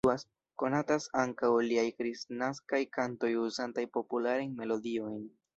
[0.61, 5.25] Konatas ankaŭ liaj kristnaskaj kantoj uzantaj popularajn melodiojn.